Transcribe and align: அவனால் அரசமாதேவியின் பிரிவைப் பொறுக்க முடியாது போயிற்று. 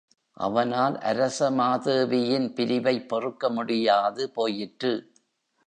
அவனால் 0.37 0.93
அரசமாதேவியின் 0.93 2.53
பிரிவைப் 2.53 3.09
பொறுக்க 3.09 3.49
முடியாது 3.49 4.31
போயிற்று. 4.31 5.13